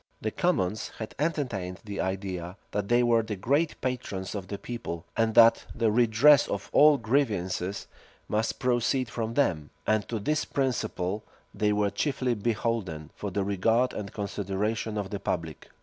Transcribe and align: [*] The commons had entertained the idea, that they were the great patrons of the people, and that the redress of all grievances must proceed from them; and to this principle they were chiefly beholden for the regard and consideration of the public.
[*] 0.13 0.19
The 0.21 0.31
commons 0.31 0.89
had 0.97 1.13
entertained 1.19 1.81
the 1.85 1.99
idea, 2.01 2.57
that 2.71 2.87
they 2.87 3.03
were 3.03 3.21
the 3.21 3.35
great 3.35 3.79
patrons 3.81 4.33
of 4.33 4.47
the 4.47 4.57
people, 4.57 5.05
and 5.15 5.35
that 5.35 5.67
the 5.75 5.91
redress 5.91 6.47
of 6.47 6.71
all 6.73 6.97
grievances 6.97 7.85
must 8.27 8.57
proceed 8.57 9.09
from 9.11 9.35
them; 9.35 9.69
and 9.85 10.09
to 10.09 10.17
this 10.17 10.43
principle 10.43 11.23
they 11.53 11.71
were 11.71 11.91
chiefly 11.91 12.33
beholden 12.33 13.11
for 13.15 13.29
the 13.29 13.43
regard 13.43 13.93
and 13.93 14.11
consideration 14.11 14.97
of 14.97 15.11
the 15.11 15.19
public. 15.19 15.69